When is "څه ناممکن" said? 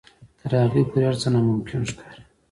1.21-1.81